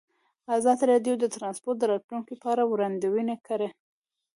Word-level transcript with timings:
ازادي 0.57 0.83
راډیو 0.91 1.13
د 1.19 1.25
ترانسپورټ 1.35 1.77
د 1.79 1.83
راتلونکې 1.91 2.33
په 2.41 2.47
اړه 2.53 2.63
وړاندوینې 2.71 3.35
کړې. 3.47 3.69